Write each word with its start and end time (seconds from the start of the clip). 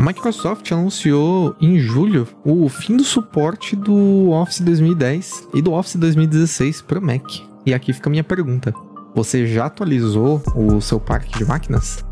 A 0.00 0.02
Microsoft 0.02 0.72
anunciou 0.72 1.54
em 1.60 1.78
julho 1.78 2.26
o 2.42 2.66
fim 2.70 2.96
do 2.96 3.04
suporte 3.04 3.76
do 3.76 4.30
Office 4.30 4.62
2010 4.62 5.48
e 5.52 5.60
do 5.60 5.74
Office 5.74 5.96
2016 5.96 6.80
para 6.80 6.98
o 6.98 7.02
Mac. 7.02 7.22
E 7.66 7.74
aqui 7.74 7.92
fica 7.92 8.08
a 8.08 8.10
minha 8.10 8.24
pergunta: 8.24 8.72
você 9.14 9.46
já 9.46 9.66
atualizou 9.66 10.42
o 10.56 10.80
seu 10.80 10.98
parque 10.98 11.36
de 11.36 11.44
máquinas? 11.44 12.02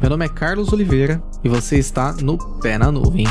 Meu 0.00 0.08
nome 0.08 0.26
é 0.26 0.28
Carlos 0.28 0.72
Oliveira 0.72 1.20
e 1.42 1.48
você 1.48 1.78
está 1.78 2.12
no 2.12 2.38
Pé 2.60 2.78
na 2.78 2.92
Nuvem. 2.92 3.26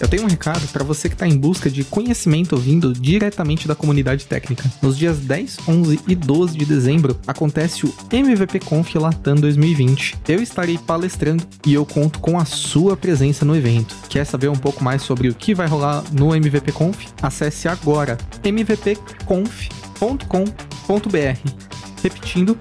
Eu 0.00 0.06
tenho 0.06 0.22
um 0.22 0.26
recado 0.26 0.66
para 0.68 0.84
você 0.84 1.08
que 1.08 1.14
está 1.14 1.26
em 1.26 1.36
busca 1.36 1.68
de 1.68 1.82
conhecimento 1.82 2.56
vindo 2.56 2.92
diretamente 2.92 3.66
da 3.66 3.74
comunidade 3.74 4.26
técnica. 4.26 4.70
Nos 4.80 4.96
dias 4.96 5.18
10, 5.18 5.58
11 5.66 6.00
e 6.06 6.14
12 6.14 6.56
de 6.56 6.64
dezembro 6.64 7.18
acontece 7.26 7.84
o 7.84 7.92
MVP 8.12 8.60
Conf 8.60 8.94
Latam 8.94 9.34
2020. 9.34 10.18
Eu 10.28 10.40
estarei 10.40 10.78
palestrando 10.78 11.44
e 11.66 11.74
eu 11.74 11.84
conto 11.84 12.20
com 12.20 12.38
a 12.38 12.44
sua 12.44 12.96
presença 12.96 13.44
no 13.44 13.56
evento. 13.56 13.96
Quer 14.08 14.24
saber 14.24 14.48
um 14.48 14.56
pouco 14.56 14.84
mais 14.84 15.02
sobre 15.02 15.28
o 15.28 15.34
que 15.34 15.54
vai 15.54 15.66
rolar 15.66 16.04
no 16.12 16.34
MVP 16.34 16.70
Conf? 16.72 17.06
Acesse 17.20 17.66
agora 17.68 18.16
mvpconf.com.br. 18.44 18.98
Repetindo, 22.02 22.56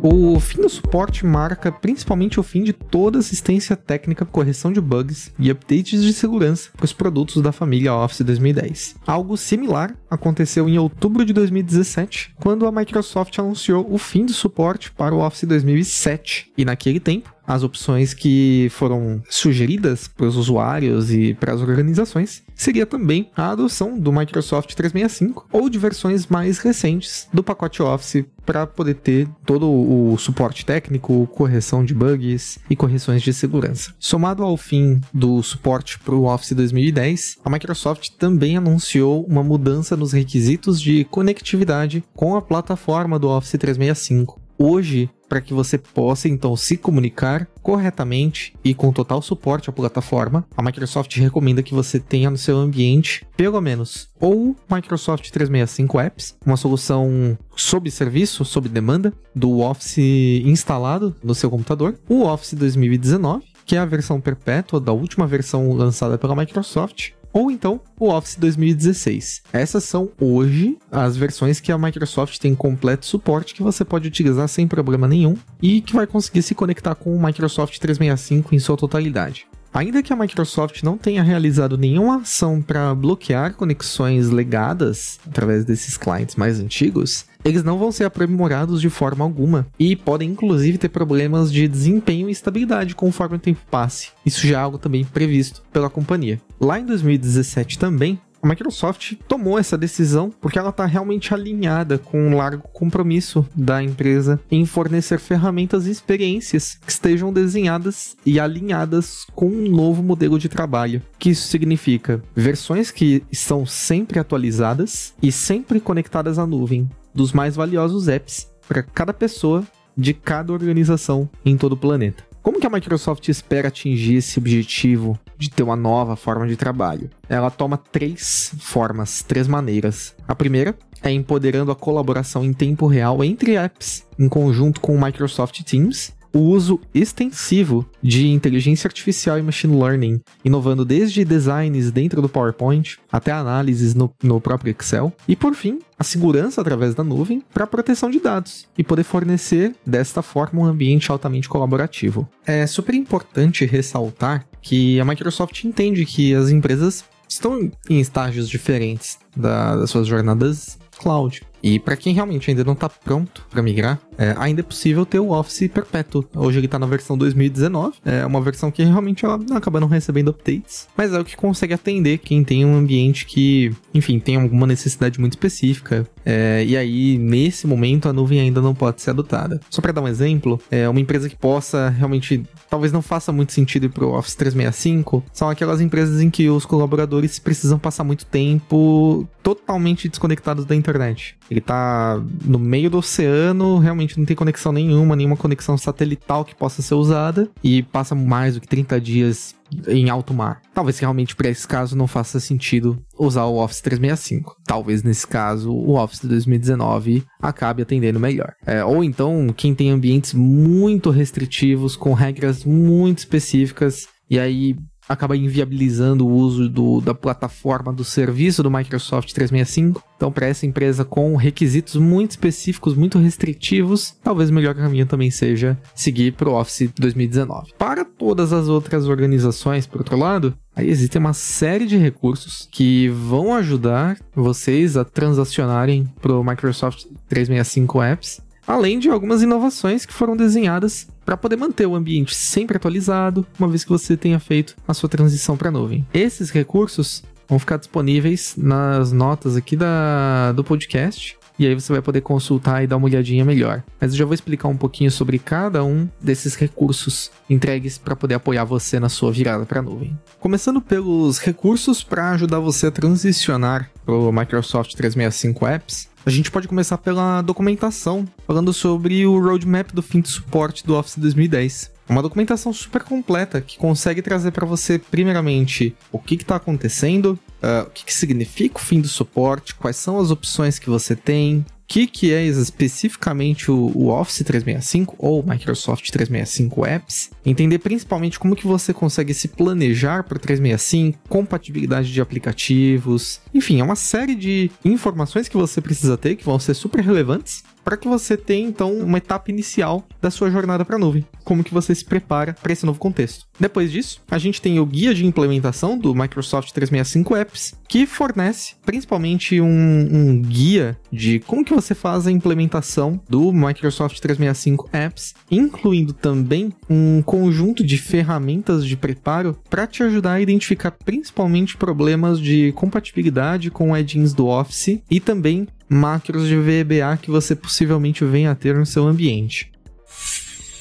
O 0.10 0.40
fim 0.40 0.62
do 0.62 0.70
suporte 0.70 1.26
marca 1.26 1.70
principalmente 1.70 2.40
o 2.40 2.44
fim 2.44 2.64
de 2.64 2.72
toda 2.72 3.20
assistência 3.20 3.76
técnica, 3.76 4.26
correção 4.26 4.72
de 4.72 4.80
bugs 4.80 5.34
e 5.38 5.52
updates 5.52 6.02
de 6.02 6.14
segurança 6.14 6.70
para 6.78 6.86
os 6.86 6.94
produtos 6.94 7.42
da 7.42 7.52
família 7.52 7.94
Office 7.94 8.22
2010. 8.22 8.96
Algo 9.06 9.36
similar 9.36 9.94
aconteceu 10.10 10.70
em 10.70 10.80
outubro 10.80 11.26
de 11.26 11.34
2017, 11.34 12.34
quando 12.40 12.66
a 12.66 12.72
Microsoft 12.72 13.38
anunciou 13.38 13.86
o 13.94 13.98
fim 13.98 14.26
do 14.26 14.32
suporte 14.32 14.92
para 14.94 15.14
o 15.14 15.20
Office 15.20 15.44
2007. 15.44 16.54
E 16.58 16.64
naquele 16.64 17.02
tempo, 17.02 17.36
as 17.48 17.64
opções 17.64 18.14
que 18.14 18.68
foram 18.72 19.24
sugeridas 19.30 20.08
para 20.08 20.28
os 20.28 20.36
usuários 20.36 21.12
e 21.12 21.34
para 21.34 21.54
as 21.54 21.62
organizações 21.62 22.44
seria 22.54 22.86
também 22.86 23.32
a 23.36 23.52
adoção 23.52 23.98
do 23.98 24.12
Microsoft 24.12 24.74
365 24.74 25.48
ou 25.52 25.70
de 25.70 25.78
versões 25.78 26.28
mais 26.28 26.58
recentes 26.58 27.28
do 27.32 27.44
pacote 27.44 27.82
Office 27.82 28.26
para 28.46 28.66
poder 28.66 28.96
ter 28.96 29.28
todo 29.46 29.70
o 29.70 30.18
suporte 30.18 30.66
técnico, 30.66 31.28
correção 31.28 31.84
de 31.84 31.94
bugs 31.94 32.58
e 32.70 32.76
correções 32.76 33.22
de 33.22 33.34
segurança. 33.34 33.94
Somado 34.00 34.44
ao 34.44 34.58
fim 34.58 35.02
do 35.14 35.44
suporte 35.44 36.00
para 36.00 36.16
o 36.16 36.26
Office 36.26 36.54
2010, 36.54 37.38
a 37.44 37.50
Microsoft 37.50 38.10
também 38.18 38.58
anunciou 38.58 39.24
uma 39.26 39.44
mudança 39.44 39.96
nos 39.96 40.14
requisitos 40.14 40.82
de 40.82 41.04
conectividade 41.06 42.04
com 42.16 42.36
a 42.36 42.42
plataforma 42.42 43.20
do 43.20 43.30
Office 43.30 43.52
365. 43.60 44.47
Hoje, 44.60 45.10
para 45.30 45.42
que 45.42 45.54
você 45.54 45.78
possa 45.78 46.28
então 46.28 46.56
se 46.56 46.78
comunicar 46.78 47.48
corretamente 47.62 48.56
e 48.64 48.74
com 48.74 48.92
total 48.92 49.22
suporte 49.22 49.70
à 49.70 49.74
plataforma, 49.74 50.46
a 50.56 50.64
Microsoft 50.64 51.16
recomenda 51.18 51.62
que 51.62 51.74
você 51.74 52.00
tenha 52.00 52.30
no 52.30 52.38
seu 52.38 52.58
ambiente 52.58 53.26
pelo 53.36 53.62
menos 53.62 54.10
ou 54.20 54.56
Microsoft 54.72 55.30
365 55.30 56.00
Apps, 56.00 56.36
uma 56.46 56.58
solução 56.58 57.38
sob 57.56 57.92
serviço, 57.92 58.44
sob 58.46 58.68
demanda 58.68 59.14
do 59.36 59.60
Office 59.60 59.98
instalado 60.44 61.16
no 61.24 61.36
seu 61.36 61.50
computador, 61.50 62.00
o 62.10 62.24
Office 62.24 62.54
2019, 62.54 63.46
que 63.66 63.76
é 63.76 63.80
a 63.80 63.86
versão 63.86 64.22
perpétua 64.22 64.80
da 64.80 64.94
última 64.94 65.28
versão 65.28 65.74
lançada 65.74 66.18
pela 66.18 66.36
Microsoft, 66.36 67.12
ou 67.38 67.52
então 67.52 67.80
o 68.00 68.10
Office 68.10 68.36
2016. 68.36 69.44
Essas 69.54 69.84
são 69.84 70.10
hoje 70.20 70.76
as 70.92 71.16
versões 71.16 71.60
que 71.60 71.72
a 71.72 71.78
Microsoft 71.78 72.40
tem 72.40 72.56
completo 72.56 73.06
suporte 73.06 73.54
que 73.54 73.62
você 73.62 73.86
pode 73.86 74.08
utilizar 74.08 74.48
sem 74.48 74.68
problema 74.68 75.08
nenhum 75.08 75.36
e 75.62 75.80
que 75.82 75.94
vai 75.94 76.08
conseguir 76.08 76.42
se 76.42 76.56
conectar 76.56 76.96
com 76.96 77.16
o 77.16 77.24
Microsoft 77.24 77.78
365 77.78 78.56
em 78.56 78.60
sua 78.60 78.76
totalidade. 78.76 79.46
Ainda 79.72 80.02
que 80.02 80.12
a 80.12 80.16
Microsoft 80.16 80.82
não 80.82 80.98
tenha 80.98 81.22
realizado 81.22 81.78
nenhuma 81.78 82.22
ação 82.22 82.60
para 82.60 82.96
bloquear 82.96 83.54
conexões 83.54 84.32
legadas 84.32 85.20
através 85.28 85.64
desses 85.64 85.96
clientes 85.96 86.36
mais 86.36 86.60
antigos, 86.60 87.26
eles 87.48 87.64
não 87.64 87.78
vão 87.78 87.94
ser 87.94 88.04
aprimorados 88.04 88.82
de 88.82 88.90
forma 88.90 89.24
alguma 89.24 89.66
e 89.80 89.96
podem 89.96 90.30
inclusive 90.30 90.78
ter 90.78 90.90
problemas 90.90 91.50
de 91.50 91.66
desempenho 91.66 92.28
e 92.28 92.32
estabilidade 92.34 92.94
conforme 92.94 93.38
o 93.38 93.40
tempo 93.40 93.62
passe. 93.72 94.10
Isso 94.26 94.46
já 94.46 94.58
é 94.58 94.62
algo 94.62 94.78
também 94.78 95.06
previsto 95.06 95.64
pela 95.72 95.90
companhia. 95.90 96.42
Lá 96.60 96.78
em 96.78 96.86
2017 96.86 97.80
também, 97.80 98.20
a 98.42 98.48
Microsoft 98.48 99.14
tomou 99.30 99.58
essa 99.58 99.78
decisão 99.78 100.30
porque 100.42 100.60
ela 100.60 100.70
está 100.70 100.86
realmente 100.86 101.34
alinhada 101.34 101.98
com 101.98 102.20
um 102.20 102.36
largo 102.36 102.68
compromisso 102.74 103.48
da 103.56 103.82
empresa 103.82 104.40
em 104.52 104.66
fornecer 104.66 105.18
ferramentas 105.18 105.88
e 105.88 105.92
experiências 105.92 106.78
que 106.86 106.92
estejam 106.92 107.32
desenhadas 107.32 108.18
e 108.26 108.40
alinhadas 108.40 109.26
com 109.34 109.48
um 109.48 109.70
novo 109.70 110.04
modelo 110.04 110.38
de 110.38 110.50
trabalho. 110.50 111.02
Que 111.18 111.30
isso 111.30 111.48
significa 111.48 112.22
versões 112.36 112.92
que 112.92 113.24
estão 113.32 113.66
sempre 113.66 114.20
atualizadas 114.20 115.14
e 115.24 115.32
sempre 115.32 115.80
conectadas 115.80 116.38
à 116.38 116.46
nuvem 116.46 116.88
dos 117.18 117.34
mais 117.34 117.56
valiosos 117.56 118.08
apps 118.08 118.48
para 118.68 118.84
cada 118.84 119.12
pessoa 119.12 119.66
de 119.98 120.14
cada 120.14 120.54
organização 120.54 121.28
em 121.44 121.58
todo 121.58 121.74
o 121.74 121.78
planeta. 121.78 122.24
Como 122.44 122.60
que 122.60 122.68
a 122.68 122.70
Microsoft 122.70 123.28
espera 123.28 123.68
atingir 123.68 124.18
esse 124.18 124.40
objetivo 124.40 125.20
de 125.38 125.50
ter 125.50 125.64
uma 125.64 125.76
nova 125.76 126.16
forma 126.16 126.48
de 126.48 126.56
trabalho? 126.56 127.10
Ela 127.28 127.50
toma 127.50 127.76
três 127.76 128.54
formas, 128.60 129.24
três 129.24 129.48
maneiras. 129.48 130.16
A 130.28 130.36
primeira 130.36 130.78
é 131.02 131.12
empoderando 131.12 131.72
a 131.72 131.76
colaboração 131.76 132.46
em 132.46 132.54
tempo 132.54 132.86
real 132.86 133.24
entre 133.24 133.58
apps, 133.58 134.06
em 134.18 134.30
conjunto 134.30 134.80
com 134.80 134.96
o 134.96 135.04
Microsoft 135.04 135.62
Teams, 135.64 136.14
o 136.38 136.42
uso 136.42 136.80
extensivo 136.94 137.84
de 138.02 138.28
inteligência 138.28 138.88
artificial 138.88 139.40
e 139.40 139.42
machine 139.42 139.76
learning, 139.76 140.22
inovando 140.46 140.86
desde 140.86 141.26
designs 141.26 141.90
dentro 141.90 142.22
do 142.22 142.30
PowerPoint 142.30 143.00
até 143.12 143.32
análises 143.32 143.96
no, 143.96 144.14
no 144.22 144.40
próprio 144.40 144.70
Excel, 144.72 145.12
e 145.28 145.36
por 145.36 145.56
fim, 145.56 145.80
a 145.98 146.04
segurança 146.04 146.62
através 146.62 146.94
da 146.94 147.04
nuvem 147.04 147.42
para 147.52 147.66
proteção 147.66 148.12
de 148.12 148.20
dados 148.20 148.68
e 148.78 148.84
poder 148.84 149.04
fornecer 149.04 149.74
desta 149.84 150.22
forma 150.22 150.62
um 150.62 150.66
ambiente 150.66 151.12
altamente 151.12 151.50
colaborativo. 151.50 152.30
É 152.46 152.68
super 152.68 152.94
importante 152.94 153.66
ressaltar 153.66 154.46
que 154.62 155.00
a 155.00 155.06
Microsoft 155.06 155.64
entende 155.64 156.06
que 156.06 156.36
as 156.36 156.52
empresas 156.52 157.04
estão 157.28 157.72
em 157.90 158.00
estágios 158.00 158.48
diferentes 158.48 159.18
da, 159.36 159.76
das 159.76 159.90
suas 159.90 160.06
jornadas 160.06 160.78
cloud. 160.98 161.42
E 161.62 161.80
para 161.80 161.96
quem 161.96 162.14
realmente 162.14 162.50
ainda 162.50 162.64
não 162.64 162.74
está 162.74 162.90
pronto 162.90 163.46
para 163.50 163.62
migrar, 163.62 164.00
é, 164.18 164.36
ainda 164.38 164.62
é 164.62 164.64
possível 164.64 165.06
ter 165.06 165.20
o 165.20 165.32
Office 165.32 165.70
perpétuo. 165.70 166.26
Hoje 166.36 166.60
ele 166.60 166.66
está 166.66 166.80
na 166.80 166.86
versão 166.86 167.18
2019, 167.18 167.98
é 168.06 168.26
uma 168.26 168.42
versão 168.42 168.72
que 168.72 168.84
realmente 168.84 169.26
ela 169.26 169.40
acaba 169.56 169.80
não 169.80 169.88
recebendo 169.88 170.30
updates, 170.30 170.88
mas 170.96 171.14
é 171.14 171.20
o 171.20 171.26
que 171.26 171.36
consegue 171.36 171.74
atender 171.74 172.18
quem 172.20 172.44
tem 172.44 172.66
um 172.66 172.76
ambiente 172.76 173.26
que, 173.26 173.72
enfim, 173.94 174.20
tem 174.20 174.36
alguma 174.36 174.66
necessidade 174.66 175.20
muito 175.20 175.34
específica. 175.34 176.08
É, 176.26 176.64
e 176.66 176.76
aí, 176.76 177.18
nesse 177.18 177.68
momento, 177.68 178.10
a 178.10 178.14
nuvem 178.14 178.40
ainda 178.40 178.62
não 178.62 178.76
pode 178.76 179.02
ser 179.02 179.12
adotada. 179.12 179.60
Só 179.70 179.82
para 179.82 179.92
dar 179.92 180.02
um 180.02 180.08
exemplo, 180.08 180.60
é 180.70 180.88
uma 180.90 181.00
empresa 181.00 181.30
que 181.30 181.36
possa 181.36 181.90
realmente, 181.90 182.44
talvez 182.70 182.92
não 182.92 183.02
faça 183.02 183.32
muito 183.32 183.54
sentido 183.54 183.86
ir 183.86 183.90
para 183.90 184.06
o 184.06 184.18
Office 184.18 184.36
365, 184.36 185.24
são 185.32 185.50
aquelas 185.50 185.82
empresas 185.82 186.22
em 186.22 186.30
que 186.30 186.50
os 186.50 186.66
colaboradores 186.66 187.40
precisam 187.40 187.80
passar 187.80 188.04
muito 188.04 188.26
tempo 188.26 189.28
totalmente 189.42 190.10
desconectados 190.10 190.66
da 190.66 190.76
internet. 190.76 191.38
Ele 191.50 191.62
tá 191.62 192.22
no 192.44 192.60
meio 192.60 192.90
do 192.90 192.98
oceano, 192.98 193.78
realmente 193.80 194.18
não 194.18 194.26
tem 194.26 194.36
conexão 194.36 194.72
nenhuma, 194.72 195.16
nenhuma 195.16 195.38
conexão 195.38 195.78
satelital 195.78 196.44
que 196.44 196.56
possa 196.56 196.82
ser 196.82 196.96
usada 196.96 197.50
e 197.64 197.84
passa 197.84 198.14
mais 198.14 198.56
do 198.56 198.62
que 198.62 198.68
30 198.68 199.00
dias 199.00 199.56
em 199.88 200.10
alto 200.10 200.34
mar. 200.34 200.62
Talvez 200.74 200.98
realmente 201.00 201.36
para 201.36 201.50
esse 201.50 201.68
caso 201.68 201.96
não 201.96 202.08
faça 202.08 202.40
sentido 202.40 203.02
usar 203.18 203.46
o 203.46 203.58
Office 203.58 203.82
365. 203.82 204.56
Talvez 204.66 205.04
nesse 205.04 205.28
caso 205.28 205.72
o 205.72 205.96
Office 205.96 206.24
2019 206.24 207.24
acabe 207.42 207.82
atendendo 207.82 208.20
melhor. 208.20 208.54
É, 208.66 208.84
ou 208.84 209.04
então 209.04 209.54
quem 209.56 209.76
tem 209.76 209.92
ambientes 209.92 210.34
muito 210.34 211.10
restritivos 211.10 211.96
com 211.96 212.14
regras 212.14 212.64
muito 212.64 213.20
específicas 213.20 214.08
e 214.30 214.40
aí 214.40 214.76
acaba 215.08 215.38
inviabilizando 215.38 216.28
o 216.28 216.32
uso 216.32 216.70
do, 216.70 217.02
da 217.02 217.14
plataforma 217.14 217.94
do 217.94 218.04
serviço 218.04 218.62
do 218.62 218.72
Microsoft 218.72 219.32
365. 219.34 220.04
Então, 220.16 220.32
para 220.32 220.48
essa 220.48 220.66
empresa 220.66 221.06
com 221.06 221.36
requisitos 221.36 221.96
muito 221.96 222.32
específicos, 222.32 222.96
muito 222.96 223.18
restritivos, 223.18 224.16
talvez 224.24 224.50
o 224.50 224.54
melhor 224.54 224.76
caminho 224.76 225.06
também 225.06 225.30
seja 225.30 225.78
seguir 225.96 226.34
para 226.34 226.50
o 226.50 226.60
Office 226.60 226.92
2019. 226.98 227.74
Para 227.78 228.04
todas 228.04 228.52
as 228.52 228.68
outras 228.68 229.08
organizações, 229.08 229.86
por 229.86 230.00
outro 230.00 230.18
lado, 230.18 230.58
Aí 230.78 230.92
existem 230.92 231.20
uma 231.20 231.34
série 231.34 231.88
de 231.88 231.98
recursos 231.98 232.70
que 232.72 233.10
vão 233.10 233.56
ajudar 233.56 234.16
vocês 234.36 234.96
a 234.96 235.04
transacionarem 235.04 236.08
para 236.22 236.34
o 236.34 236.44
Microsoft 236.44 237.06
365 237.28 238.04
Apps, 238.04 238.42
além 238.68 239.00
de 239.00 239.10
algumas 239.10 239.42
inovações 239.42 240.06
que 240.06 240.14
foram 240.14 240.36
desenhadas 240.36 241.08
para 241.26 241.38
poder 241.38 241.56
manter 241.56 241.86
o 241.86 241.96
ambiente 241.96 242.36
sempre 242.36 242.76
atualizado, 242.78 243.48
uma 243.58 243.70
vez 243.70 243.84
que 243.84 243.90
você 243.90 244.18
tenha 244.18 244.40
feito 244.40 244.76
a 244.88 244.94
sua 244.94 245.08
transição 245.08 245.56
para 245.56 245.70
a 245.70 245.72
nuvem. 245.72 246.06
Esses 246.14 246.50
recursos 246.52 247.24
vão 247.48 247.58
ficar 247.58 247.78
disponíveis 247.78 248.56
nas 248.58 249.12
notas 249.12 249.56
aqui 249.56 249.76
da, 249.78 250.52
do 250.52 250.64
podcast 250.64 251.38
e 251.60 251.66
aí 251.66 251.74
você 251.74 251.92
vai 251.92 252.02
poder 252.02 252.22
consultar 252.22 252.84
e 252.84 252.88
dar 252.88 252.98
uma 252.98 253.06
olhadinha 253.06 253.44
melhor. 253.44 253.84
Mas 254.00 254.12
eu 254.12 254.18
já 254.18 254.26
vou 254.26 254.34
explicar 254.34 254.68
um 254.68 254.78
pouquinho 254.78 255.12
sobre 255.12 255.40
cada 255.40 255.84
um 255.84 256.08
desses 256.22 256.56
recursos 256.56 257.32
entregues 257.50 257.98
para 257.98 258.16
poder 258.16 258.36
apoiar 258.36 258.64
você 258.64 259.00
na 259.00 259.10
sua 259.10 259.32
virada 259.32 259.66
para 259.66 259.80
a 259.80 259.84
nuvem. 259.84 260.18
Começando 260.40 260.82
pelos 260.82 261.40
recursos 261.40 262.04
para 262.04 262.32
ajudar 262.32 262.60
você 262.60 262.88
a 262.88 262.92
transicionar 262.92 263.90
para 264.06 264.14
o 264.14 264.32
Microsoft 264.32 264.94
365 264.94 265.68
Apps, 265.68 266.10
a 266.26 266.30
gente 266.30 266.52
pode 266.52 266.68
começar 266.68 266.98
pela 266.98 267.42
documentação, 267.42 268.28
falando 268.46 268.74
sobre 268.74 269.26
o 269.26 269.40
roadmap 269.40 269.94
do 269.94 270.02
fim 270.02 270.20
de 270.20 270.28
suporte 270.28 270.86
do 270.86 270.94
Office 270.94 271.18
2010. 271.18 271.92
Uma 272.10 272.22
documentação 272.22 272.72
super 272.72 273.04
completa 273.04 273.60
que 273.62 273.78
consegue 273.78 274.22
trazer 274.22 274.52
para 274.52 274.66
você, 274.66 274.98
primeiramente, 275.00 275.96
o 276.12 276.20
que 276.20 276.36
está 276.36 276.56
acontecendo, 276.56 277.38
uh, 277.62 277.88
o 277.88 277.90
que, 277.90 278.06
que 278.06 278.14
significa 278.14 278.78
o 278.78 278.82
fim 278.82 279.00
do 279.00 279.08
suporte, 279.08 279.76
quais 279.76 279.96
são 279.96 280.20
as 280.20 280.32
opções 280.32 280.80
que 280.80 280.90
você 280.90 281.16
tem, 281.16 281.66
que, 281.88 282.06
que 282.06 282.34
é 282.34 282.44
especificamente 282.46 283.72
o, 283.72 283.92
o, 283.96 284.10
Office 284.10 284.44
365 284.44 285.16
ou 285.18 285.42
Microsoft 285.42 286.10
365 286.10 286.86
Apps, 286.86 287.32
entender 287.46 287.80
principalmente 287.80 288.38
como 288.38 288.56
que 288.56 288.68
você 288.68 288.94
consegue 288.94 289.34
se 289.34 289.48
planejar 289.48 290.24
para 290.24 290.36
o 290.36 290.40
365, 290.40 291.20
compatibilidade 291.30 292.12
de 292.12 292.20
aplicativos, 292.20 293.40
enfim, 293.54 293.80
é 293.80 293.84
uma 293.84 293.96
série 293.96 294.36
de 294.36 294.70
informações 294.84 295.48
que 295.48 295.58
você 295.58 295.80
precisa 295.80 296.18
ter 296.18 296.36
que 296.36 296.46
vão 296.46 296.60
ser 296.60 296.74
super 296.74 297.04
relevantes 297.04 297.64
para 297.88 297.96
que 297.96 298.06
você 298.06 298.36
tenha 298.36 298.68
então 298.68 298.94
uma 298.98 299.18
etapa 299.18 299.50
inicial 299.50 300.06
da 300.22 300.30
sua 300.30 300.52
jornada 300.52 300.84
para 300.84 300.98
a 300.98 301.00
nuvem. 301.00 301.26
Como 301.46 301.64
que 301.64 301.74
você 301.74 301.96
se 301.96 302.04
prepara 302.04 302.54
para 302.62 302.74
esse 302.74 302.86
novo 302.86 303.00
contexto. 303.00 303.46
Depois 303.58 303.90
disso, 303.90 304.22
a 304.30 304.38
gente 304.38 304.62
tem 304.62 304.78
o 304.78 304.86
guia 304.86 305.14
de 305.14 305.26
implementação 305.26 305.98
do 305.98 306.14
Microsoft 306.14 306.74
365 306.74 307.36
Apps, 307.38 307.74
que 307.88 308.06
fornece 308.06 308.76
principalmente 308.86 309.62
um, 309.62 309.68
um 310.12 310.42
guia 310.42 311.00
de 311.10 311.40
como 311.40 311.64
que 311.64 311.74
você 311.82 311.94
faz 311.94 312.26
a 312.26 312.32
implementação 312.32 313.22
do 313.30 313.54
Microsoft 313.54 314.20
365 314.20 314.90
Apps, 314.92 315.36
incluindo 315.50 316.12
também 316.12 316.74
um 316.90 317.22
conjunto 317.22 317.84
de 317.84 318.00
ferramentas 318.00 318.84
de 318.84 318.98
preparo 318.98 319.56
para 319.70 319.86
te 319.86 320.02
ajudar 320.02 320.34
a 320.34 320.42
identificar 320.42 320.90
principalmente 320.90 321.78
problemas 321.78 322.40
de 322.40 322.72
compatibilidade 322.72 323.70
com 323.70 323.94
add-ins 323.94 324.34
do 324.34 324.48
Office 324.48 325.00
e 325.10 325.20
também 325.20 325.68
macros 325.88 326.48
de 326.48 326.56
VBA 326.56 327.16
que 327.22 327.30
você 327.30 327.56
possivelmente 327.56 328.26
venha 328.26 328.52
a 328.52 328.56
ter 328.56 328.76
no 328.76 328.86
seu 328.86 329.08
ambiente. 329.08 329.72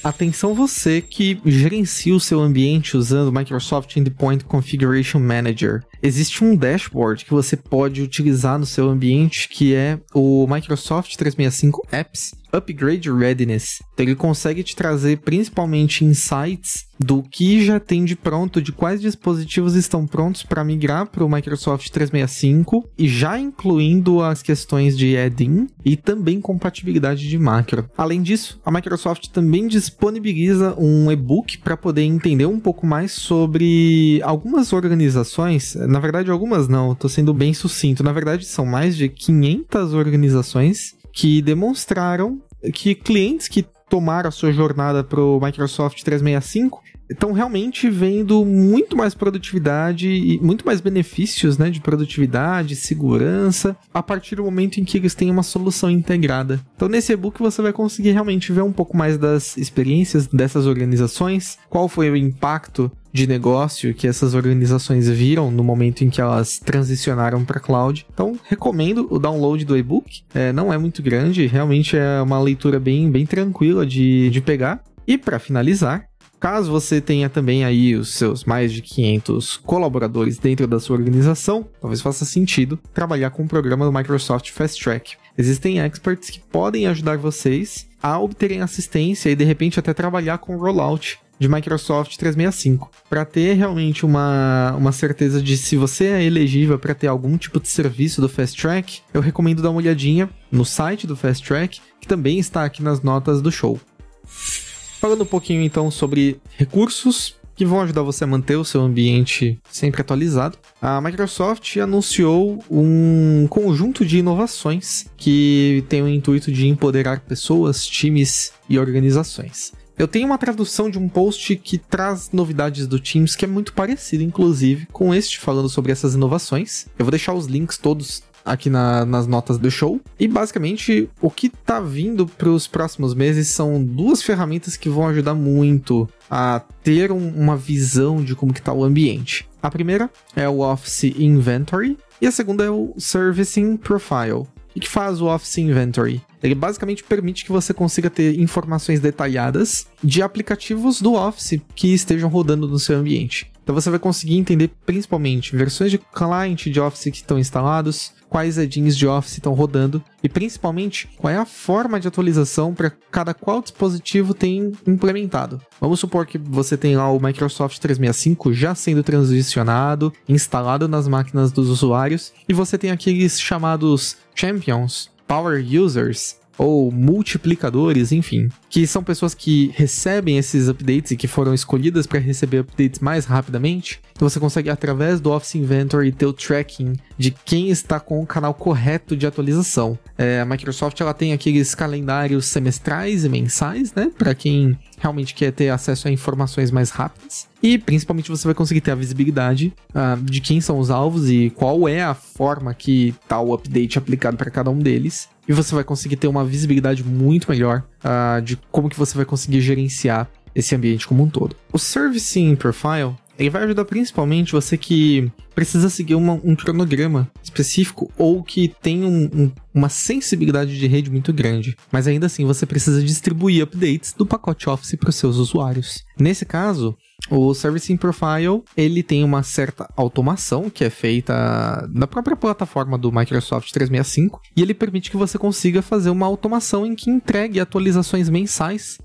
Atenção 0.05 0.55
você 0.55 1.01
que 1.01 1.41
gerencia 1.45 2.15
o 2.15 2.21
seu 2.21 2.41
ambiente 2.41 2.97
usando 2.97 3.29
o 3.29 3.33
Microsoft 3.33 3.97
Endpoint 3.97 4.45
Configuration 4.45 5.19
Manager. 5.19 5.83
Existe 6.03 6.45
um 6.45 6.55
dashboard 6.55 7.25
que 7.25 7.33
você 7.33 7.57
pode 7.57 8.03
utilizar 8.03 8.59
no 8.59 8.67
seu 8.67 8.89
ambiente 8.89 9.49
que 9.49 9.75
é 9.75 9.99
o 10.15 10.47
Microsoft 10.49 11.17
365 11.17 11.87
Apps 11.91 12.35
Upgrade 12.57 13.11
Readiness. 13.11 13.83
Então, 13.93 14.05
ele 14.05 14.15
consegue 14.15 14.63
te 14.63 14.75
trazer 14.75 15.19
principalmente 15.19 16.05
insights 16.05 16.87
do 16.99 17.23
que 17.23 17.65
já 17.65 17.79
tem 17.79 18.05
de 18.05 18.17
pronto, 18.17 18.61
de 18.61 18.73
quais 18.73 19.01
dispositivos 19.01 19.75
estão 19.75 20.07
prontos 20.07 20.43
para 20.43 20.65
migrar 20.65 21.07
para 21.07 21.25
o 21.25 21.29
Microsoft 21.29 21.91
365 21.91 22.89
e 22.99 23.09
já 23.09 23.39
incluindo 23.39 24.23
as 24.23 24.43
questões 24.43 24.97
de 24.97 25.17
add-in 25.17 25.67
e 25.85 25.97
também 25.97 26.41
compatibilidade 26.41 27.29
de 27.29 27.39
macro. 27.39 27.89
Além 27.97 28.23
disso, 28.23 28.59
a 28.65 28.71
Microsoft 28.71 29.29
também 29.29 29.67
disponibiliza 29.69 30.75
um 30.79 31.11
e-book 31.11 31.59
para 31.59 31.77
poder 31.77 32.03
entender 32.03 32.47
um 32.47 32.61
pouco 32.61 32.87
mais 32.87 33.13
sobre 33.13 34.21
algumas 34.23 34.73
organizações, 34.73 35.75
na 35.75 36.01
verdade 36.01 36.31
algumas 36.31 36.69
não, 36.69 36.93
estou 36.93 37.11
sendo 37.11 37.35
bem 37.35 37.53
sucinto, 37.53 38.03
na 38.03 38.13
verdade 38.13 38.45
são 38.45 38.65
mais 38.65 38.97
de 38.97 39.09
500 39.09 39.93
organizações 39.93 40.95
que 41.13 41.41
demonstraram 41.41 42.43
que 42.73 42.95
clientes 42.95 43.49
que 43.49 43.65
tomaram 43.89 44.29
a 44.29 44.33
sua 44.33 44.53
jornada 44.53 45.05
para 45.05 45.21
o 45.21 45.41
Microsoft 45.41 46.03
365 46.03 46.83
estão 47.09 47.33
realmente 47.33 47.89
vendo 47.89 48.45
muito 48.45 48.97
mais 48.97 49.15
produtividade 49.15 50.09
e 50.09 50.41
muito 50.41 50.67
mais 50.67 50.81
benefícios 50.81 51.57
né, 51.57 51.71
de 51.71 51.81
produtividade, 51.81 52.75
segurança, 52.75 53.77
a 53.95 54.03
partir 54.03 54.37
do 54.37 54.45
momento 54.45 54.79
em 54.79 54.85
que 54.85 54.99
eles 54.99 55.15
têm 55.15 55.31
uma 55.31 55.43
solução 55.43 55.91
integrada. 55.91 56.61
Então, 56.75 56.89
nesse 56.89 57.13
e-book 57.13 57.41
você 57.41 57.63
vai 57.63 57.73
conseguir 57.73 58.11
realmente 58.11 58.53
ver 58.53 58.63
um 58.63 58.73
pouco 58.73 58.97
mais 58.97 59.17
das 59.17 59.57
experiências 59.57 60.27
dessas 60.27 60.67
organizações, 60.67 61.59
qual 61.71 61.89
foi 61.89 62.11
o 62.11 62.17
impacto 62.17 62.91
de 63.17 63.27
negócio 63.27 63.95
que 63.95 64.07
essas 64.07 64.35
organizações 64.35 65.09
viram 65.09 65.51
no 65.51 65.65
momento 65.65 66.05
em 66.05 66.11
que 66.11 66.21
elas 66.21 66.59
transicionaram 66.59 67.45
para 67.45 67.59
cloud. 67.59 68.07
Então, 68.13 68.39
recomendo 68.45 69.09
o 69.11 69.19
download 69.19 69.65
do 69.65 69.77
e-book. 69.77 70.23
É, 70.35 70.53
não 70.53 70.73
é 70.73 70.77
muito 70.77 71.03
grande, 71.03 71.47
realmente 71.47 71.97
é 71.97 72.21
uma 72.21 72.39
leitura 72.39 72.79
bem, 72.79 73.11
bem 73.11 73.25
tranquila 73.25 73.87
de, 73.87 74.29
de 74.29 74.41
pegar. 74.41 74.85
E 75.07 75.17
para 75.17 75.39
finalizar, 75.39 76.07
Caso 76.39 76.71
você 76.71 77.01
tenha 77.01 77.31
também 77.31 77.65
aí 77.65 77.95
os 77.95 78.15
seus 78.15 78.45
mais 78.45 78.71
de 78.71 78.83
500 78.83 79.57
colaboradores 79.57 80.39
dentro 80.39 80.67
da 80.67 80.79
sua 80.79 80.95
organização, 80.95 81.67
talvez 81.81 82.03
faça 82.03 82.27
sentido 82.27 82.79
trabalhar 82.93 83.31
com 83.31 83.43
o 83.43 83.49
programa 83.49 83.87
do 83.87 83.93
Microsoft 83.93 84.51
Fast 84.51 84.85
Track. 84.85 85.17
Existem 85.39 85.79
experts 85.79 86.29
que 86.29 86.39
podem 86.39 86.87
ajudar 86.89 87.17
vocês 87.17 87.89
a 88.03 88.21
obterem 88.21 88.61
assistência 88.61 89.31
e 89.31 89.35
de 89.35 89.45
repente 89.45 89.81
até 89.81 89.95
trabalhar 89.95 90.37
com 90.37 90.59
rollout 90.59 91.19
de 91.39 91.49
Microsoft 91.49 92.17
365, 92.17 92.91
para 93.09 93.25
ter 93.25 93.55
realmente 93.55 94.07
uma, 94.07 94.75
uma 94.77 94.93
certeza 94.93 95.43
de 95.43 95.57
se 95.57 95.77
você 95.77 96.07
é 96.07 96.25
elegível 96.25 96.79
para 96.79 96.95
ter 96.95 97.07
algum 97.07 97.37
tipo 97.37 97.61
de 97.61 97.69
serviço 97.69 98.21
do 98.21 98.29
Fast 98.29 98.61
Track, 98.61 99.01
eu 99.13 99.21
recomendo 99.21 99.63
dar 99.63 99.71
uma 99.71 99.79
olhadinha 99.81 100.31
no 100.51 100.65
site 100.65 101.07
do 101.07 101.17
Fast 101.17 101.47
Track, 101.47 101.81
que 102.01 102.09
também 102.09 102.39
está 102.39 102.65
aqui 102.65 102.83
nas 102.83 103.03
notas 103.03 103.43
do 103.43 103.53
show. 103.53 103.79
Falando 104.27 105.23
um 105.23 105.27
pouquinho 105.27 105.63
então 105.63 105.91
sobre 105.91 106.41
recursos 106.57 107.37
que 107.57 107.65
vão 107.65 107.81
ajudar 107.81 108.03
você 108.03 108.25
a 108.25 108.27
manter 108.27 108.57
o 108.57 108.65
seu 108.65 108.83
ambiente 108.83 109.59
sempre 109.71 110.03
atualizado. 110.03 110.59
A 110.81 111.01
Microsoft 111.01 111.77
anunciou 111.79 112.63
um 112.71 113.47
conjunto 113.49 114.05
de 114.05 114.19
inovações 114.19 115.07
que 115.17 115.83
tem 115.89 116.03
o 116.03 116.09
intuito 116.09 116.53
de 116.53 116.69
empoderar 116.69 117.21
pessoas, 117.21 117.87
times 117.87 118.53
e 118.69 118.79
organizações. 118.79 119.73
Eu 119.99 120.07
tenho 120.07 120.27
uma 120.27 120.37
tradução 120.37 120.91
de 120.91 120.99
um 120.99 121.09
post 121.09 121.57
que 121.57 121.79
traz 121.79 122.31
novidades 122.31 122.87
do 122.87 123.01
Teams 123.01 123.35
que 123.35 123.47
é 123.47 123.49
muito 123.49 123.73
parecido, 123.73 124.23
inclusive, 124.23 124.87
com 124.93 125.15
este 125.15 125.39
falando 125.41 125.71
sobre 125.71 125.91
essas 125.91 126.15
inovações. 126.15 126.87
Eu 126.99 127.05
vou 127.07 127.11
deixar 127.11 127.33
os 127.33 127.47
links 127.47 127.79
todos 127.79 128.23
aqui 128.45 128.69
na, 128.69 129.07
nas 129.07 129.27
notas 129.27 129.57
do 129.57 129.71
show. 129.71 129.99
E 130.21 130.29
basicamente, 130.29 131.09
o 131.21 131.31
que 131.31 131.49
tá 131.49 131.81
vindo 131.81 132.27
para 132.27 132.51
os 132.51 132.67
próximos 132.67 133.15
meses 133.15 133.49
são 133.49 133.83
duas 133.83 134.23
ferramentas 134.23 134.77
que 134.77 134.91
vão 134.91 135.09
ajudar 135.09 135.35
muito 135.35 136.07
a 136.31 136.61
ter 136.85 137.11
um, 137.11 137.31
uma 137.31 137.57
visão 137.57 138.23
de 138.23 138.35
como 138.35 138.53
que 138.53 138.63
tá 138.63 138.75
o 138.75 138.85
ambiente. 138.85 139.49
A 139.63 139.71
primeira 139.71 140.11
é 140.37 140.47
o 140.47 140.61
Office 140.61 141.05
Inventory 141.05 141.97
e 142.21 142.27
a 142.27 142.31
segunda 142.31 142.65
é 142.65 142.71
o 142.71 142.95
Servicing 142.99 143.79
Profile. 143.79 144.47
O 144.77 144.81
que 144.81 144.89
faz 144.89 145.23
o 145.23 145.27
Office 145.27 145.57
Inventory? 145.57 146.21
Ele 146.43 146.55
basicamente 146.55 147.05
permite 147.05 147.45
que 147.45 147.53
você 147.53 147.73
consiga 147.73 148.11
ter 148.11 148.39
informações 148.39 149.01
detalhadas 149.01 149.87
de 150.03 150.23
aplicativos 150.23 151.01
do 151.01 151.15
Office 151.15 151.61
que 151.75 151.93
estejam 151.93 152.29
rodando 152.29 152.69
no 152.69 152.79
seu 152.79 152.99
ambiente. 152.99 153.51
Então 153.67 153.75
você 153.75 153.91
vai 153.91 153.99
conseguir 153.99 154.37
entender 154.37 154.71
principalmente 154.87 155.57
versões 155.57 155.91
de 155.91 155.99
client 155.99 156.69
de 156.69 156.79
Office 156.79 157.11
que 157.11 157.17
estão 157.17 157.37
instalados, 157.37 158.13
quais 158.29 158.59
add-ins 158.59 158.97
de 158.97 159.09
Office 159.09 159.33
estão 159.33 159.55
rodando 159.55 160.01
e 160.23 160.29
principalmente 160.29 161.09
qual 161.17 161.33
é 161.33 161.37
a 161.37 161.45
forma 161.45 161.99
de 161.99 162.07
atualização 162.07 162.73
para 162.73 162.93
cada 163.11 163.35
qual 163.35 163.61
dispositivo 163.61 164.35
tem 164.35 164.71
implementado. 164.87 165.61
Vamos 165.81 165.99
supor 165.99 166.27
que 166.27 166.39
você 166.39 166.77
tem 166.77 166.97
lá 166.97 167.11
o 167.11 167.19
Microsoft 167.19 167.81
365 167.81 168.53
já 168.53 168.73
sendo 168.73 169.03
transicionado, 169.03 170.13
instalado 170.29 170.87
nas 170.87 171.09
máquinas 171.09 171.51
dos 171.51 171.69
usuários 171.69 172.33
e 172.49 172.53
você 172.53 172.79
tem 172.79 172.93
aqueles 172.93 173.41
chamados 173.41 174.17
champions, 174.33 175.11
power 175.27 175.63
users, 175.63 176.37
ou 176.59 176.91
multiplicadores, 176.91 178.13
enfim, 178.13 178.49
que 178.69 178.87
são 178.87 179.03
pessoas 179.03 179.35
que 179.35 179.71
recebem 179.75 180.39
esses 180.39 180.69
updates 180.69 181.11
e 181.13 181.17
que 181.17 181.29
foram 181.29 181.53
escolhidas 181.53 182.07
para 182.07 182.19
receber 182.19 182.59
updates 182.59 183.01
mais 183.01 183.27
rapidamente. 183.27 184.01
Então 184.13 184.29
você 184.29 184.41
consegue 184.41 184.71
através 184.71 185.21
do 185.21 185.31
Office 185.31 185.55
Inventory 185.57 186.13
ter 186.13 186.27
o 186.27 186.33
tracking 186.33 186.95
de 187.19 187.31
quem 187.31 187.71
está 187.71 187.99
com 187.99 188.23
o 188.23 188.27
canal 188.27 188.55
correto 188.55 189.17
de 189.17 189.27
atualização. 189.27 189.99
É, 190.17 190.41
a 190.41 190.45
Microsoft 190.45 191.01
ela 191.01 191.15
tem 191.15 191.33
aqueles 191.33 191.75
calendários 191.75 192.47
semestrais 192.47 193.25
e 193.25 193.29
mensais, 193.29 193.95
né? 193.95 194.11
Para 194.17 194.35
quem 194.35 194.79
realmente 194.99 195.35
quer 195.35 195.53
ter 195.53 195.69
acesso 195.71 196.09
a 196.09 196.11
informações 196.11 196.71
mais 196.71 196.91
rápidas. 196.91 197.49
E 197.63 197.79
principalmente 197.79 198.31
você 198.31 198.47
vai 198.47 198.55
conseguir 198.55 198.81
ter 198.81 198.91
a 198.91 198.95
visibilidade 198.95 199.73
uh, 199.91 200.23
de 200.23 200.41
quem 200.41 200.61
são 200.61 200.79
os 200.79 200.91
alvos 200.91 201.31
e 201.31 201.51
qual 201.51 201.89
é 201.89 202.03
a 202.03 202.15
forma 202.15 202.73
que 202.75 203.15
está 203.23 203.41
o 203.41 203.55
update 203.55 203.99
aplicado 203.99 204.37
para 204.37 204.51
cada 204.51 204.71
um 204.71 204.79
deles. 204.79 205.29
E 205.49 205.53
você 205.53 205.75
vai 205.75 205.85
conseguir 205.85 206.17
ter 206.17 206.29
uma 206.29 206.45
visibilidade 206.45 207.05
muito 207.05 207.51
melhor 207.51 207.85
uh, 208.05 208.41
de 208.43 208.57
como 208.71 208.89
que 208.89 208.99
você 208.99 209.17
vai 209.17 209.25
conseguir 209.25 209.61
gerenciar 209.61 210.29
esse 210.55 210.75
ambiente 210.75 211.07
como 211.07 211.23
um 211.23 211.29
todo. 211.29 211.55
O 211.73 211.79
Servicing 211.79 212.57
Profile 212.57 213.15
ele 213.39 213.51
vai 213.51 213.65
ajudar 213.65 213.85
principalmente 213.85 214.53
você 214.53 214.77
que 214.77 215.31
precisa 215.55 215.89
seguir 215.89 216.15
uma, 216.15 216.35
um 216.45 216.55
cronograma 216.55 217.31
específico 217.43 218.11
ou 218.17 218.43
que 218.43 218.69
tem 218.83 219.05
um, 219.05 219.25
um, 219.33 219.53
uma 219.75 219.89
sensibilidade 219.89 220.79
de 220.79 220.87
rede 220.87 221.11
muito 221.11 221.33
grande. 221.33 221.77
Mas 221.91 222.07
ainda 222.07 222.27
assim 222.27 222.45
você 222.45 222.67
precisa 222.67 223.03
distribuir 223.03 223.63
updates 223.63 224.13
do 224.13 224.27
pacote 224.27 224.69
Office 224.69 224.97
para 224.99 225.11
os 225.11 225.17
seus 225.17 225.37
usuários. 225.37 226.05
Nesse 226.19 226.45
caso, 226.45 226.97
o 227.31 227.55
Servicing 227.55 227.97
Profile, 227.97 228.63
ele 228.77 229.03
tem 229.03 229.25
uma 229.25 229.43
certa 229.43 229.89
automação 229.97 230.71
que 230.71 230.85
é 230.85 230.91
feita 230.91 231.89
na 231.93 232.07
própria 232.07 232.37
plataforma 232.37 232.97
do 232.99 233.11
Microsoft 233.11 233.71
365 233.73 234.41
e 234.55 234.63
ele 234.63 234.75
permite 234.75 235.11
que 235.11 235.17
você 235.17 235.39
consiga 235.39 235.83
fazer 235.83 236.11
uma 236.11 236.27
automação 236.27 236.87
em 236.87 236.95
que 236.95 237.11
entregue 237.11 237.61
atualizações 237.61 238.29
mensais 238.29 238.99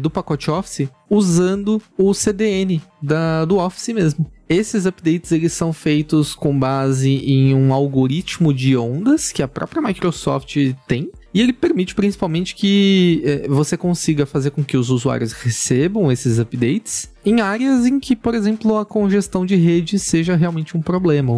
do 0.00 0.10
pacote 0.10 0.50
Office 0.50 0.88
usando 1.08 1.82
o 1.98 2.14
CDN 2.14 2.80
da, 3.02 3.44
do 3.44 3.58
Office 3.58 3.88
mesmo. 3.88 4.30
Esses 4.48 4.84
updates 4.84 5.30
eles 5.30 5.52
são 5.52 5.72
feitos 5.72 6.34
com 6.34 6.58
base 6.58 7.08
em 7.08 7.54
um 7.54 7.72
algoritmo 7.72 8.52
de 8.52 8.76
ondas 8.76 9.30
que 9.30 9.44
a 9.44 9.48
própria 9.48 9.80
Microsoft 9.80 10.56
tem. 10.88 11.08
E 11.32 11.40
ele 11.40 11.52
permite 11.52 11.94
principalmente 11.94 12.56
que 12.56 13.22
é, 13.24 13.48
você 13.48 13.76
consiga 13.76 14.26
fazer 14.26 14.50
com 14.50 14.64
que 14.64 14.76
os 14.76 14.90
usuários 14.90 15.30
recebam 15.32 16.10
esses 16.10 16.40
updates 16.40 17.08
em 17.24 17.40
áreas 17.40 17.86
em 17.86 18.00
que, 18.00 18.16
por 18.16 18.34
exemplo, 18.34 18.76
a 18.76 18.84
congestão 18.84 19.46
de 19.46 19.54
rede 19.54 19.98
seja 20.00 20.34
realmente 20.34 20.76
um 20.76 20.82
problema. 20.82 21.32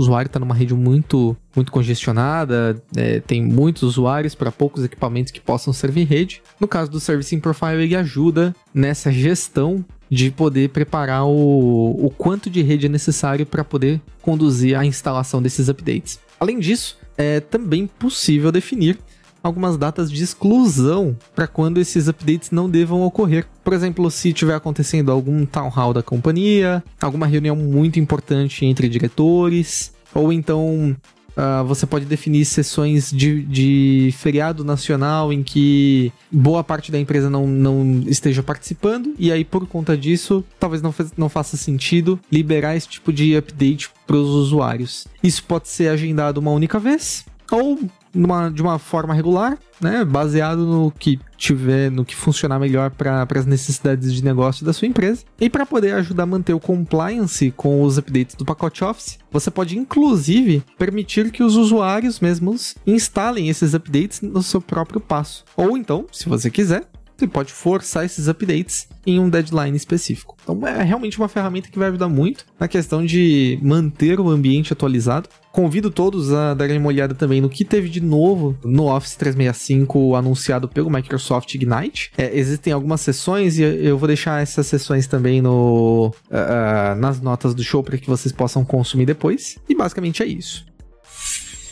Usuário 0.00 0.28
está 0.28 0.40
numa 0.40 0.54
rede 0.54 0.74
muito, 0.74 1.36
muito 1.54 1.70
congestionada, 1.70 2.82
é, 2.96 3.20
tem 3.20 3.42
muitos 3.42 3.82
usuários 3.82 4.34
para 4.34 4.50
poucos 4.50 4.84
equipamentos 4.84 5.32
que 5.32 5.40
possam 5.40 5.72
servir 5.72 6.04
rede. 6.04 6.42
No 6.58 6.66
caso 6.66 6.90
do 6.90 6.98
Servicing 6.98 7.40
Profile, 7.40 7.82
ele 7.82 7.96
ajuda 7.96 8.54
nessa 8.72 9.12
gestão 9.12 9.84
de 10.10 10.30
poder 10.30 10.70
preparar 10.70 11.24
o, 11.24 12.06
o 12.06 12.10
quanto 12.10 12.50
de 12.50 12.62
rede 12.62 12.86
é 12.86 12.88
necessário 12.88 13.46
para 13.46 13.62
poder 13.62 14.00
conduzir 14.20 14.76
a 14.76 14.84
instalação 14.84 15.40
desses 15.40 15.68
updates. 15.68 16.18
Além 16.38 16.58
disso, 16.58 16.98
é 17.16 17.38
também 17.38 17.86
possível 17.86 18.50
definir 18.50 18.98
algumas 19.42 19.76
datas 19.76 20.10
de 20.10 20.22
exclusão 20.22 21.16
para 21.34 21.46
quando 21.46 21.78
esses 21.78 22.08
updates 22.08 22.50
não 22.50 22.68
devam 22.68 23.02
ocorrer. 23.02 23.46
Por 23.64 23.72
exemplo, 23.72 24.10
se 24.10 24.28
estiver 24.28 24.54
acontecendo 24.54 25.10
algum 25.10 25.44
town 25.46 25.68
hall 25.68 25.92
da 25.92 26.02
companhia, 26.02 26.82
alguma 27.00 27.26
reunião 27.26 27.56
muito 27.56 27.98
importante 27.98 28.64
entre 28.64 28.88
diretores, 28.88 29.92
ou 30.14 30.32
então 30.32 30.96
Uh, 31.30 31.64
você 31.64 31.86
pode 31.86 32.04
definir 32.06 32.44
sessões 32.44 33.10
de, 33.10 33.42
de, 33.44 34.12
feriado 34.18 34.64
nacional 34.64 35.32
em 35.32 35.42
que 35.44 36.12
boa 36.30 36.62
parte 36.62 36.90
da 36.90 36.98
empresa 36.98 37.30
não, 37.30 37.46
não 37.46 38.02
esteja 38.06 38.42
participando, 38.42 39.14
e 39.18 39.30
aí 39.30 39.44
por 39.44 39.66
conta 39.66 39.96
disso, 39.96 40.44
talvez 40.58 40.82
não, 40.82 40.92
não 41.16 41.28
faça 41.28 41.56
sentido 41.56 42.18
liberar 42.30 42.76
esse 42.76 42.88
tipo 42.88 43.12
de 43.12 43.36
update 43.36 43.90
para 44.06 44.16
os 44.16 44.28
usuários. 44.28 45.06
Isso 45.22 45.44
pode 45.44 45.68
ser 45.68 45.88
agendado 45.88 46.38
uma 46.38 46.50
única 46.50 46.78
vez, 46.80 47.24
ou 47.50 47.78
numa, 48.14 48.50
de 48.50 48.62
uma 48.62 48.78
forma 48.78 49.14
regular, 49.14 49.58
né? 49.80 50.04
Baseado 50.04 50.66
no 50.66 50.90
que 50.90 51.18
tiver, 51.36 51.90
no 51.90 52.04
que 52.04 52.14
funcionar 52.14 52.58
melhor 52.58 52.90
para 52.90 53.26
as 53.34 53.46
necessidades 53.46 54.12
de 54.12 54.22
negócio 54.22 54.64
da 54.64 54.72
sua 54.72 54.88
empresa. 54.88 55.24
E 55.40 55.48
para 55.48 55.64
poder 55.64 55.94
ajudar 55.94 56.24
a 56.24 56.26
manter 56.26 56.52
o 56.52 56.60
compliance 56.60 57.50
com 57.52 57.82
os 57.82 57.98
updates 57.98 58.34
do 58.34 58.44
pacote 58.44 58.84
Office, 58.84 59.18
você 59.30 59.50
pode 59.50 59.78
inclusive 59.78 60.62
permitir 60.78 61.30
que 61.30 61.42
os 61.42 61.56
usuários 61.56 62.20
mesmos 62.20 62.74
instalem 62.86 63.48
esses 63.48 63.74
updates 63.74 64.20
no 64.20 64.42
seu 64.42 64.60
próprio 64.60 65.00
passo. 65.00 65.44
Ou 65.56 65.76
então, 65.76 66.06
se 66.12 66.28
você 66.28 66.50
quiser, 66.50 66.86
você 67.20 67.26
pode 67.26 67.52
forçar 67.52 68.04
esses 68.04 68.28
updates 68.28 68.88
em 69.06 69.18
um 69.18 69.28
deadline 69.28 69.76
específico. 69.76 70.36
Então 70.42 70.66
é 70.66 70.82
realmente 70.82 71.18
uma 71.18 71.28
ferramenta 71.28 71.68
que 71.68 71.78
vai 71.78 71.88
ajudar 71.88 72.08
muito 72.08 72.46
na 72.58 72.66
questão 72.66 73.04
de 73.04 73.58
manter 73.62 74.18
o 74.18 74.28
ambiente 74.28 74.72
atualizado. 74.72 75.28
Convido 75.52 75.90
todos 75.90 76.32
a 76.32 76.54
darem 76.54 76.78
uma 76.78 76.88
olhada 76.88 77.14
também 77.14 77.40
no 77.40 77.48
que 77.48 77.64
teve 77.64 77.88
de 77.88 78.00
novo 78.00 78.56
no 78.64 78.86
Office 78.86 79.16
365 79.16 80.14
anunciado 80.14 80.68
pelo 80.68 80.90
Microsoft 80.90 81.54
Ignite. 81.54 82.12
É, 82.16 82.36
existem 82.36 82.72
algumas 82.72 83.00
sessões 83.00 83.58
e 83.58 83.62
eu 83.62 83.98
vou 83.98 84.06
deixar 84.06 84.42
essas 84.42 84.66
sessões 84.66 85.06
também 85.06 85.42
no, 85.42 86.14
uh, 86.30 86.94
nas 86.96 87.20
notas 87.20 87.54
do 87.54 87.64
show 87.64 87.82
para 87.82 87.98
que 87.98 88.06
vocês 88.06 88.32
possam 88.32 88.64
consumir 88.64 89.06
depois. 89.06 89.58
E 89.68 89.74
basicamente 89.74 90.22
é 90.22 90.26
isso. 90.26 90.69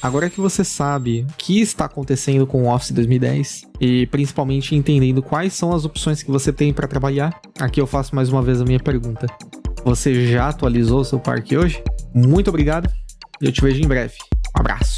Agora 0.00 0.30
que 0.30 0.40
você 0.40 0.64
sabe 0.64 1.26
o 1.28 1.36
que 1.36 1.60
está 1.60 1.86
acontecendo 1.86 2.46
com 2.46 2.62
o 2.62 2.74
Office 2.74 2.92
2010 2.92 3.62
e 3.80 4.06
principalmente 4.06 4.74
entendendo 4.74 5.22
quais 5.22 5.52
são 5.52 5.72
as 5.72 5.84
opções 5.84 6.22
que 6.22 6.30
você 6.30 6.52
tem 6.52 6.72
para 6.72 6.86
trabalhar, 6.86 7.40
aqui 7.58 7.80
eu 7.80 7.86
faço 7.86 8.14
mais 8.14 8.28
uma 8.28 8.42
vez 8.42 8.60
a 8.60 8.64
minha 8.64 8.80
pergunta. 8.80 9.26
Você 9.84 10.26
já 10.28 10.48
atualizou 10.48 11.04
seu 11.04 11.18
parque 11.18 11.56
hoje? 11.56 11.82
Muito 12.14 12.48
obrigado 12.48 12.90
e 13.40 13.46
eu 13.46 13.52
te 13.52 13.60
vejo 13.60 13.82
em 13.82 13.88
breve. 13.88 14.14
Um 14.56 14.60
abraço. 14.60 14.97